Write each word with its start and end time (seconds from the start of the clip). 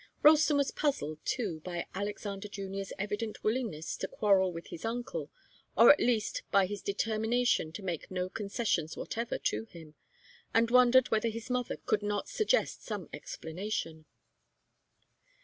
Ralston 0.23 0.57
was 0.57 0.71
puzzled, 0.71 1.23
too, 1.25 1.59
by 1.59 1.85
Alexander 1.93 2.47
Junior's 2.47 2.91
evident 2.97 3.43
willingness 3.43 3.95
to 3.97 4.07
quarrel 4.07 4.51
with 4.51 4.69
his 4.69 4.83
uncle, 4.83 5.29
or 5.77 5.91
at 5.93 5.99
least 5.99 6.41
by 6.49 6.65
his 6.65 6.81
determination 6.81 7.71
to 7.73 7.83
make 7.83 8.09
no 8.09 8.27
concessions 8.27 8.97
whatever 8.97 9.37
to 9.37 9.65
him, 9.65 9.93
and 10.55 10.71
wondered 10.71 11.11
whether 11.11 11.29
his 11.29 11.51
mother 11.51 11.77
could 11.85 12.01
not 12.01 12.27
suggest 12.27 12.81
some 12.83 13.09
explanation. 13.13 14.05